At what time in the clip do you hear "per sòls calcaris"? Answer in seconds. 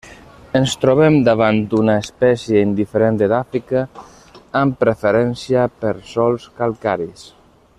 5.85-7.29